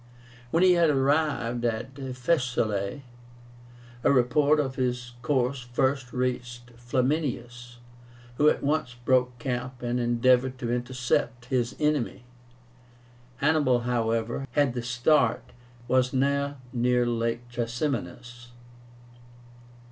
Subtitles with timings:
[0.49, 3.03] When he had arrived at Faesulae
[4.03, 7.77] a report of his course first reached Flaminius,
[8.37, 12.23] who at once broke camp and endeavored to intercept his enemy.
[13.35, 15.53] Hannibal, however, had the start, and
[15.89, 18.47] was now near LAKE TRASIMÉNUS.